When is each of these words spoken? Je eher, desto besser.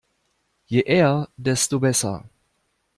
Je 0.71 0.79
eher, 0.87 1.27
desto 1.37 1.77
besser. 1.79 2.23